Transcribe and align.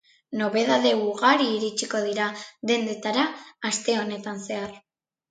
Nobedade 0.41 0.91
ugari 1.07 1.49
iritsiko 1.57 1.99
dira 2.05 2.29
dendetara 2.71 3.25
aste 3.71 3.99
honetan 4.05 4.41
zehar. 4.47 4.73